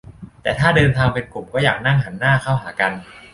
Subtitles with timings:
[0.43, 2.91] -แต่ถ้าเดินทางเป็นกลุ่ม ก็อยากนั่งหันหน้าเข้าหากัน